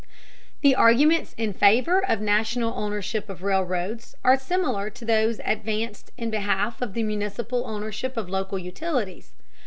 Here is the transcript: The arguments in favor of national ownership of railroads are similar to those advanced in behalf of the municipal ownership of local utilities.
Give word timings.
The 0.61 0.73
arguments 0.73 1.35
in 1.37 1.53
favor 1.53 2.03
of 2.03 2.21
national 2.21 2.73
ownership 2.75 3.29
of 3.29 3.43
railroads 3.43 4.15
are 4.23 4.35
similar 4.35 4.89
to 4.89 5.05
those 5.05 5.39
advanced 5.45 6.11
in 6.17 6.31
behalf 6.31 6.81
of 6.81 6.95
the 6.95 7.03
municipal 7.03 7.67
ownership 7.67 8.17
of 8.17 8.27
local 8.27 8.57
utilities. 8.57 9.33